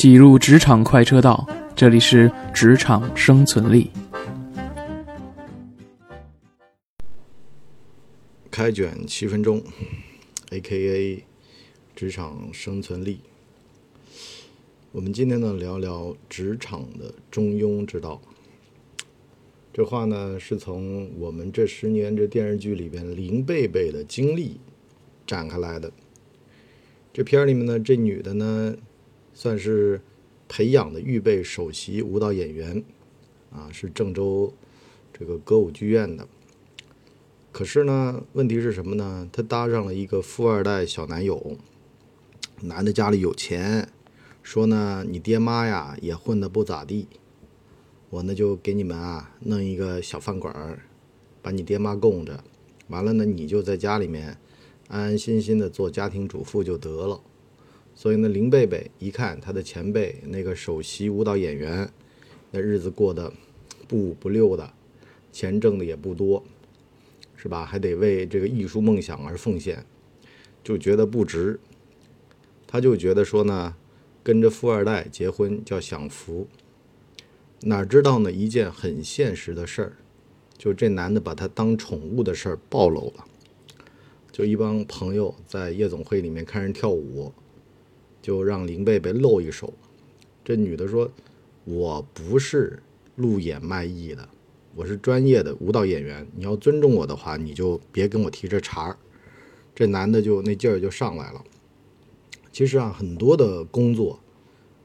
[0.00, 1.46] 挤入职场快车道，
[1.76, 3.90] 这里是职场生存力。
[8.50, 9.62] 开卷七分钟
[10.52, 11.22] ，A.K.A.
[11.94, 13.20] 职场生存力。
[14.90, 18.22] 我们今天呢聊聊职场的中庸之道。
[19.70, 24.58] 这话呢是从我们这十年这电视剧里边林贝贝的经历
[25.26, 25.92] 展开来的。
[27.12, 28.74] 这片儿里面呢，这女的呢，
[29.34, 30.00] 算是
[30.48, 32.82] 培养的预备首席舞蹈演员，
[33.50, 34.52] 啊，是郑州
[35.12, 36.26] 这个歌舞剧院的。
[37.52, 39.28] 可是呢，问题是什么呢？
[39.32, 41.56] 她搭上了一个富二代小男友，
[42.60, 43.88] 男的家里有钱，
[44.42, 47.08] 说呢，你爹妈呀也混得不咋地，
[48.08, 50.80] 我呢就给你们啊弄一个小饭馆儿，
[51.42, 52.44] 把你爹妈供着，
[52.88, 54.36] 完了呢你就在家里面。
[54.88, 57.20] 安安心心的做家庭主妇就得了，
[58.00, 61.86] 所以呢，林贝贝一看他的前辈那个首席舞蹈演员，
[62.50, 63.30] 那日子过得
[63.86, 64.72] 不五不六的，
[65.30, 66.42] 钱挣的也不多，
[67.36, 67.66] 是吧？
[67.66, 69.84] 还得为这个艺术梦想而奉献，
[70.64, 71.60] 就觉得不值。
[72.66, 73.76] 他就觉得说呢，
[74.22, 76.48] 跟着富二代结婚叫享福，
[77.60, 79.92] 哪知道呢一件很现实的事儿，
[80.56, 83.26] 就这男的把他当宠物的事儿暴露了。
[84.32, 87.30] 就一帮朋友在夜总会里面看人跳舞，
[88.20, 89.72] 就让林贝贝露一手。
[90.44, 91.10] 这女的说
[91.64, 92.82] ：“我不是
[93.16, 94.28] 路演卖艺的，
[94.74, 96.26] 我是专业的舞蹈演员。
[96.34, 98.96] 你要尊重我的话，你就别跟我提这茬儿。”
[99.74, 101.44] 这男的就那劲儿就上来了。
[102.52, 104.20] 其实啊，很多的工作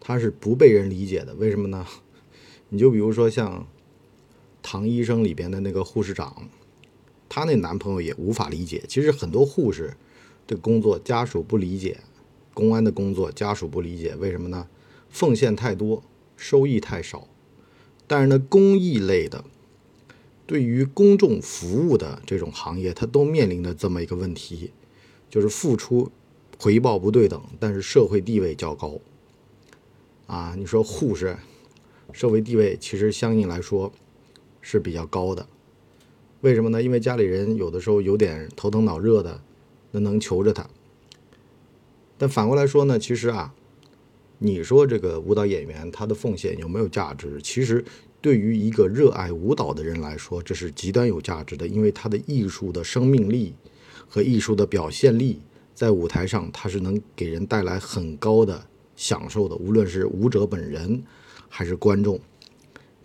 [0.00, 1.86] 他是不被人理解的，为什么呢？
[2.70, 3.60] 你就比如说像
[4.62, 6.48] 《唐医生》里边的那个护士长。
[7.28, 8.82] 她那男朋友也无法理解。
[8.88, 9.94] 其实很多护士
[10.48, 12.00] 的工作家属不理解，
[12.52, 14.68] 公安的工作家属不理解，为什么呢？
[15.08, 16.02] 奉献太多，
[16.36, 17.26] 收益太少。
[18.06, 19.44] 但是呢，公益类的，
[20.46, 24.72] 对于公众服务的这种行业，它都面临着这么一个问题，
[25.28, 26.10] 就是付出
[26.58, 28.98] 回报不对等，但是社会地位较高。
[30.26, 31.36] 啊，你说护士
[32.12, 33.92] 社会地位其实相应来说
[34.60, 35.46] 是比较高的。
[36.40, 36.82] 为什么呢？
[36.82, 39.40] 因为家里人有的时候有点头疼脑热的，
[39.92, 40.68] 那能求着他。
[42.20, 43.54] 但反过来说呢，其实啊，
[44.40, 47.40] 你说这个舞蹈演员他的奉献有没有价值？
[47.42, 47.82] 其实
[48.20, 53.54] 对于一个热爱舞蹈的人来说，这是极端有价值的，因为他的艺术的生命力
[54.06, 55.40] 和艺术的表现力，
[55.74, 58.66] 在舞台上他是能给人带来很高的
[58.96, 61.02] 享受的，无论是舞者本人
[61.48, 62.20] 还是观众。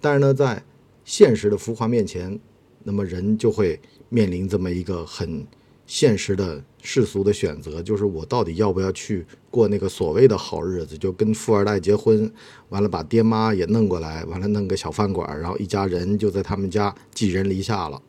[0.00, 0.64] 但是呢，在
[1.04, 2.40] 现实的浮华面前，
[2.82, 3.78] 那么人就会
[4.08, 5.46] 面临这么一个很
[5.92, 12.32] 现实的世俗的选择，就是我到底要不要去过那个所谓的好日子，就跟富二代结婚，
[12.70, 18.00] 完了把爹妈也弄过来，完了弄个小饭馆，然后一家人就在他们家寄人篱下了。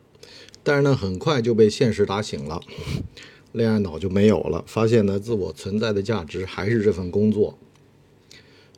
[0.62, 2.58] 但是呢，很快就被现实打醒了，
[3.52, 7.58] 恋爱脑就没有了，发现呢自我存在的价值还是这份工作。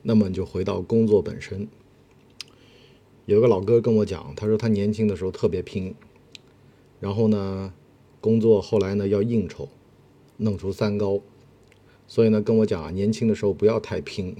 [0.02, 1.68] 那么就回到工作本身。
[3.26, 5.94] 有个老哥跟我讲，他说他年轻的时候特别拼，
[6.98, 7.72] 然后呢，
[8.20, 9.68] 工作后来呢要应酬，
[10.38, 11.20] 弄出三高，
[12.06, 14.36] 所以呢跟我讲啊，年轻的时候不要太拼。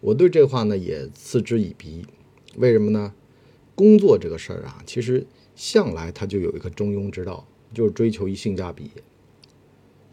[0.00, 2.06] 我对这话呢也嗤之以鼻，
[2.56, 3.14] 为什么呢？
[3.74, 8.90] 工作这个事儿啊，其实向来它就有一个中庸之道，就是追求一性价比。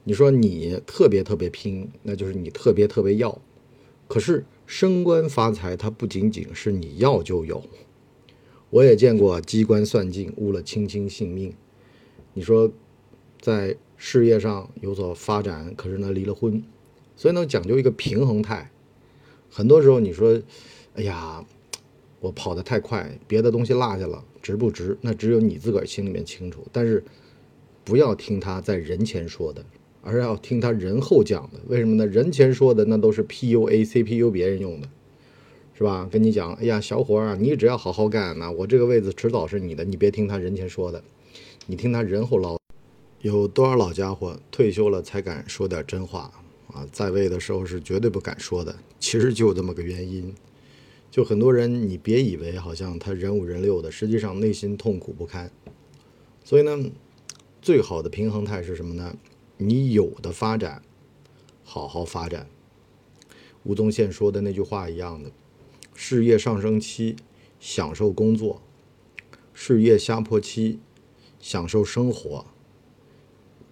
[0.04, 3.42] 你说你特别特别拼，那就是你特别特别要，
[4.08, 4.46] 可是。
[4.68, 7.64] 升官发财，它不仅仅是你要就有。
[8.72, 11.54] 我也见过机关算尽，误了卿卿性命。
[12.36, 12.70] 你说，
[13.40, 16.62] 在事业上有所发展，可是呢离了婚，
[17.16, 18.70] 所以呢讲究一个平衡态。
[19.50, 20.40] 很多时候你说，
[20.96, 21.44] 哎呀，
[22.20, 24.98] 我跑得太快，别的东西落下了，值不值？
[25.00, 26.68] 那只有你自个儿心里面清楚。
[26.72, 27.04] 但是，
[27.84, 29.66] 不要听他在人前说的。
[30.08, 32.06] 而是要听他人后讲的，为什么呢？
[32.06, 34.88] 人前说的那都是 PUA、CPU 别人用的，
[35.74, 36.08] 是吧？
[36.12, 39.84] 跟你讲，哎呀，小伙儿，你只要好好干，那我这个位子迟早是你的。
[39.84, 41.04] 你别听他人前说的，
[41.68, 42.58] 你听他人后唠。
[43.22, 46.32] 有多少老家伙退休了才敢说点真话
[46.72, 46.86] 啊？
[46.92, 48.76] 在位的时候是绝对不敢说的。
[49.00, 50.32] 其实就这么个原因，
[51.10, 55.52] 就很多人，你别以为好像他人五人六的，实际上内心痛苦不堪。
[56.44, 56.92] 所以呢，
[57.64, 59.18] 最好的平衡态是什么呢？
[59.58, 60.84] 你有的发展，
[61.64, 62.48] 好好发展。
[63.64, 65.32] 吴宗宪说的那句话一样的：
[65.96, 67.16] 事业上升期
[67.60, 68.62] 享受工作，
[69.52, 70.78] 事业下坡期
[71.46, 72.44] 享受生活。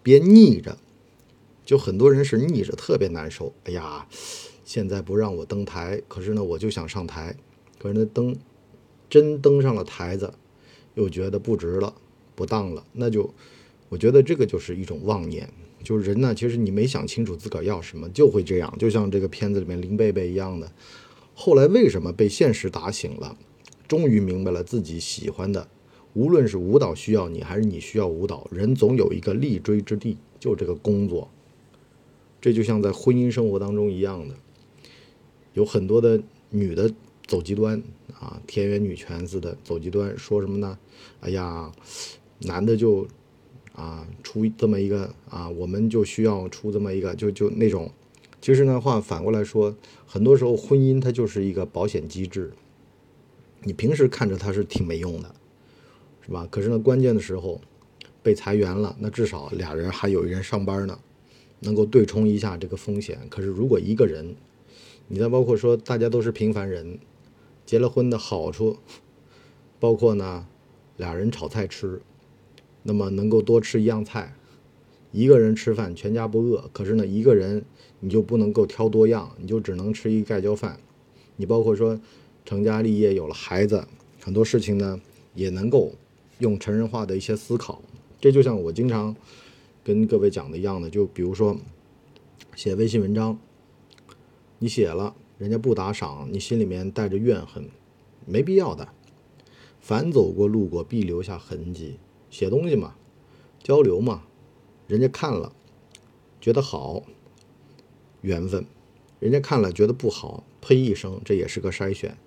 [0.04, 0.78] 别逆着，
[1.66, 3.52] 就很多人是逆着特别难受。
[3.64, 4.08] 哎呀，
[4.64, 7.36] 现在不让我登台，可是呢，我就想上台，
[7.80, 8.36] 可是那，登
[9.10, 10.32] 真登上了台子，
[10.94, 11.96] 又觉得不值了，
[12.36, 13.34] 不当了，那就
[13.90, 15.52] 我觉得这个就是一种妄念。
[15.84, 18.72] 就是人呢，其实你没想清楚自个儿要什么，就会这样。
[18.78, 20.72] 就像这个片子里面林贝贝一样的，
[21.34, 23.36] 后来为什么被现实打醒了，
[23.88, 25.68] 终于明白了自己喜欢的，
[26.14, 31.30] 无论是舞蹈需要你，还是你需要舞蹈，人总有一个立锥之地，就这个工作。
[32.40, 34.36] 这就像在婚姻生活当中一样的，
[35.54, 36.92] 有很多的女的
[37.26, 37.82] 走极端
[38.20, 40.78] 啊，田园女权似的走极端，说什么呢？
[41.22, 41.72] 哎呀，
[42.40, 43.08] 男的就。
[43.76, 47.92] 啊，出这么一个啊，我们就需要出这么一个，就就那种。
[48.40, 49.76] 其实呢，话反过来说，
[50.06, 52.54] 很多时候婚姻它就是一个保险机制。
[53.64, 55.34] 你平时看着它是挺没用的，
[56.26, 56.48] 是吧？
[56.50, 57.60] 可是呢，关键的时候
[58.22, 60.98] 被裁员了，那至少俩人还有一人上班呢，
[61.60, 63.20] 能够对冲一下这个风险。
[63.30, 64.36] 可是如果一个人，
[65.08, 66.98] 你再包括说大家都是平凡人，
[67.66, 68.78] 结了婚的好处，
[69.80, 70.48] 包括呢，
[70.98, 72.02] 俩人炒菜吃。
[72.86, 74.36] 那么能够多吃一样菜，
[75.14, 76.70] 一个人吃饭全家不饿。
[76.74, 77.64] 可是呢，一个人
[78.02, 80.78] 你就不能够挑多样，你就只能吃一盖浇饭。
[81.38, 82.00] 你包括说
[82.44, 83.88] 成家立业有了孩子，
[84.22, 85.00] 很多事情呢
[85.34, 85.94] 也能够
[86.40, 87.82] 用成人化的一些思考。
[88.20, 89.16] 这就像我经常
[89.84, 91.58] 跟各位讲的一样的，就比如说
[92.56, 93.38] 写微信文章，
[94.60, 97.70] 你写了人家不打赏，你心里面带着怨恨，
[98.26, 98.88] 没必要的。
[99.82, 101.98] 凡走过路过必留下痕迹。
[102.30, 102.96] 写东西嘛，
[103.62, 104.24] 交流嘛，
[104.88, 105.54] 人家看了
[106.42, 107.04] 觉得好，
[108.22, 108.64] 缘分；
[109.20, 112.18] 人家看了觉得不好，呸一声，这也是个筛选，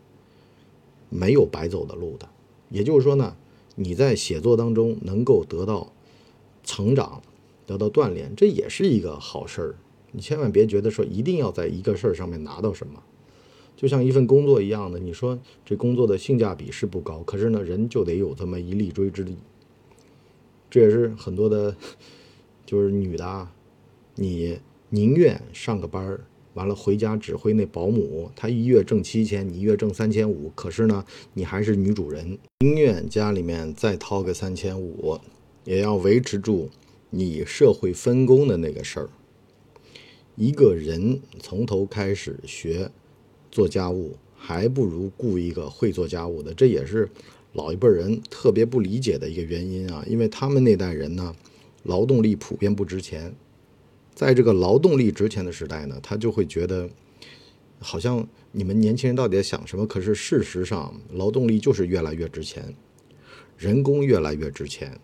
[1.09, 2.29] 没有白走的路的。
[2.69, 3.37] 也就是说呢，
[3.77, 5.93] 你在写作当中能够得到
[6.65, 7.23] 成长，
[7.65, 9.75] 得到锻炼，这也是一个好事儿。
[10.13, 13.03] 你千万别觉得说一定要在一个事儿上面拿到什么，
[13.77, 19.37] 就像一份工作一样的，你说这工作的性价比是不高，可是呢，人就得有这么一立锥之地。
[20.71, 21.77] 这也是很多的，
[22.65, 23.53] 就是女的啊，
[24.15, 24.59] 你
[24.89, 26.25] 宁愿上个班儿，
[26.57, 31.05] 完了回家指挥那保姆，她一月挣七千，你一月挣三千五，可是呢，
[31.35, 35.21] 你还是女主人，宁愿家里面再掏个三千五，
[35.65, 36.71] 也要维持住
[37.11, 39.11] 你社会分工的那个事儿。
[40.35, 42.91] 一个人从头开始学
[43.51, 47.09] 做家务，还不如雇一个会做家务的，这也是。
[47.53, 51.35] 老一辈人特别不理解的一个原因啊，因为他们那代人呢，
[51.85, 53.35] 劳动力普遍不值钱，
[54.17, 56.89] 在这个劳动力值钱的时代呢，他就会觉得，
[57.79, 59.87] 好像你们年轻人到底在想什么？
[59.87, 62.75] 可是事实上，劳动力就是越来越值钱，
[63.59, 64.99] 人工越来越值钱，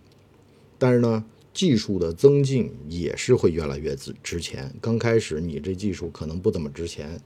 [0.78, 1.22] 但是呢，
[1.52, 4.74] 技术的增进也是会越来越值值钱。
[4.80, 7.20] 刚开始你这技术可能不怎么值钱，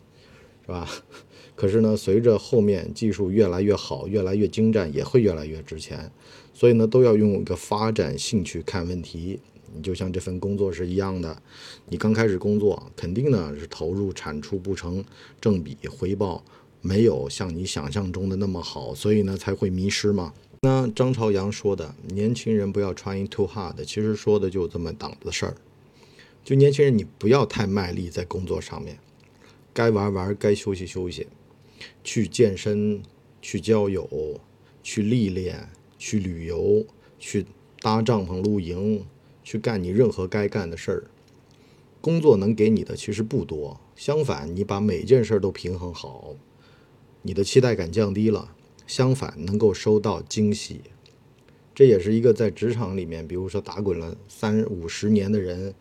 [0.63, 0.91] 是吧？
[1.55, 6.11] 可是呢，随着后面技术越来越好，越来越精湛，也会越来越值钱。
[6.53, 9.39] 所以呢，都要用一个发展兴趣看问题。
[9.77, 11.43] 你就像这份工作是一样的，
[11.89, 15.05] 你刚开始工作，肯定呢是投入产出不成
[15.41, 16.43] 正比，回报
[16.81, 20.33] 没有像你想象中的那么好，所以呢才会迷失嘛。
[20.63, 25.55] 那张朝阳说的“年轻人不要 trying too hard”，其实说的就这么档子事儿。
[26.43, 28.99] 就年轻人，你不要太卖力在工作上面，
[29.75, 31.27] 该玩玩，该休息休息。
[32.03, 33.03] 去健身，
[33.43, 34.41] 去交友，
[34.83, 36.85] 去历练，去旅游，
[37.19, 37.45] 去
[37.81, 39.05] 搭帐篷露营，
[39.47, 41.05] 去干你任何该干的事儿。
[42.01, 46.35] 工作能给你的其实不多，相反，你把每件事都平衡好，
[47.23, 48.51] 你的期待感降低了。
[48.89, 50.81] 相反，能够收到惊喜。
[51.73, 55.73] 这也是一个在职场里面，比如说打滚了三五十年的人，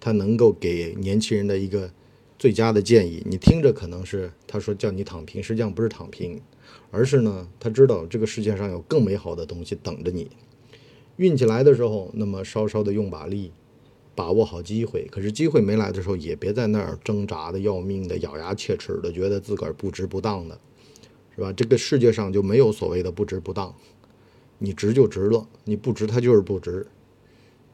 [0.00, 1.92] 他能够给年轻人的一个。
[2.38, 6.42] 最佳的建议，你听着可能是他说叫你躺平，实际上不是躺平，
[6.90, 10.28] 而是呢，他知道这个世界上有更美好的东西等着你。
[11.22, 13.52] 运气来的时候，那么稍稍的用把力，
[14.16, 15.06] 把握好机会。
[15.08, 20.58] 可是机会没来的时候，也别在那儿挣扎的要命的，咬牙切齿的，觉得自个儿不值不当的，
[21.36, 21.52] 是吧？
[21.52, 23.72] 这个世界上就没有所谓的不值不当，
[24.58, 26.88] 你值就值了，你不值它就是不值。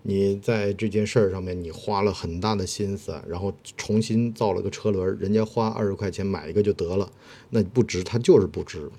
[0.02, 7.10] 你在这件事儿上面，你花了很大的心思，然后重新造了个车轮，人家花二十块钱买一个就得了，
[7.50, 8.90] 那不值，它就是不值。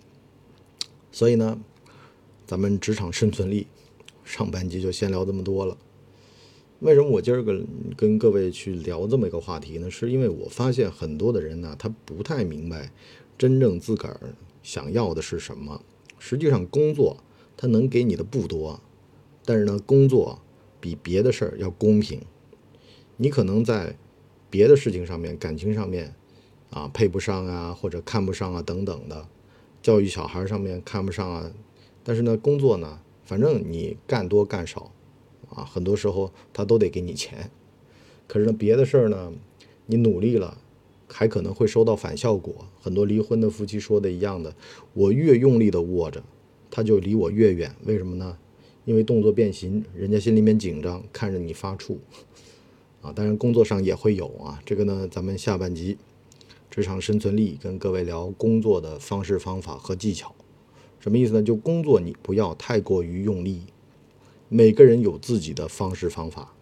[1.12, 1.60] 所以呢，
[2.46, 3.65] 咱们职场生存力
[4.30, 5.76] 上半集就先聊这么多了。
[6.82, 7.60] 为什么我今儿个
[7.98, 9.90] 跟各位去聊这么一个话题呢？
[9.90, 12.92] 是因为我发现很多的人呢，他不太明白
[13.40, 15.82] 真正自个儿想要的是什么。
[16.20, 17.18] 实际上，工作
[17.58, 18.80] 它能给你的不多，
[19.44, 20.40] 但是呢，工作。
[20.82, 22.22] 比别的事儿要公平，
[23.18, 23.98] 你可能在
[24.50, 26.16] 别的事情上面、感情上面
[26.70, 29.28] 啊配不上啊，或者看不上啊等等的，
[29.82, 31.52] 教育小孩上面看不上啊。
[32.02, 34.92] 但是呢，工作呢，反正你干多干少
[35.52, 37.52] 啊，很多时候他都得给你钱。
[38.26, 39.32] 可是呢，别的事儿呢，
[39.86, 40.58] 你努力了，
[41.08, 42.66] 还可能会收到反效果。
[42.82, 44.56] 很多离婚的夫妻说的一样的，
[44.96, 46.24] 我越用力的握着，
[46.72, 47.76] 他就离我越远。
[47.86, 48.36] 为什么呢？
[48.86, 51.98] 因为动作变形，人家心里面紧张，看着你发怵。
[53.04, 54.60] 啊，当然工作上也会有啊。
[54.66, 56.00] 这个呢，咱们下半集
[56.72, 60.34] 职场生存力跟各位聊工作的方式方法和技巧。
[61.00, 61.41] 什么意思呢？
[61.41, 63.62] 就工作你不要太过于用力，
[64.50, 66.53] 每个人有自己的方式方法，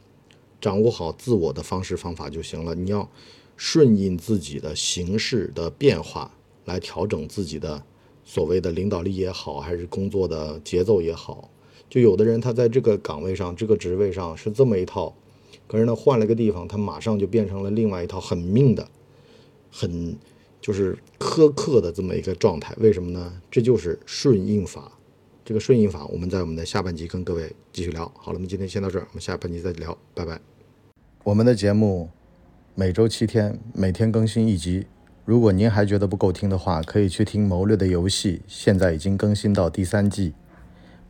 [0.62, 2.76] 掌握好自我的方式方法就行了。
[2.76, 3.10] 你要
[3.56, 6.32] 顺应自己的形势的变化
[6.66, 7.84] 来调整自己的
[8.24, 11.50] 所谓的领导力也好，还是工作的节奏也好。
[11.90, 15.16] 就有的人他在这个岗位上、这个职位上是这么一套，
[15.68, 18.88] 可是呢换了个地方，他马上就变成了另外一套很命的、
[19.72, 20.16] 很。
[20.62, 23.42] 就是苛刻的这么一个状态，为什么呢？
[23.50, 24.92] 这就是顺应法。
[25.46, 28.04] 这个顺应法，我们在我们的下半集跟各位继续聊。
[28.18, 30.40] 好了，我们今天先到这儿，我们下半集再聊，拜拜。
[31.24, 32.10] 我们的节目
[32.76, 34.88] 每周七天，每天更新一集。
[35.24, 40.34] 如果您还觉得不够听的话，可以去听《谋略的游戏》，现在已经更新到第三季。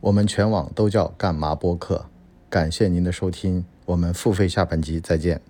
[0.00, 2.06] 我们全网都叫干嘛播客。
[2.48, 5.40] 感谢您的收听，我们付费下半集再见。